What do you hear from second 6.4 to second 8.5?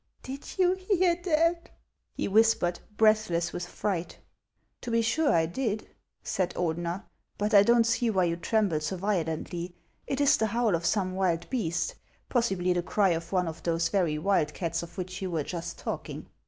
Ordener;" but I don't see why you